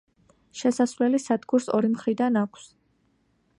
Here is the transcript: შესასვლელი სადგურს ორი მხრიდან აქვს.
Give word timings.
შესასვლელი 0.61 1.19
სადგურს 1.25 1.69
ორი 1.79 1.93
მხრიდან 1.93 2.43
აქვს. 2.45 2.67